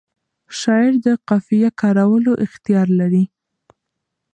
شاعر 0.59 0.93
د 1.05 1.07
قافیه 1.27 1.69
کارولو 1.81 2.33
اختیار 2.45 2.87
لري. 2.99 3.23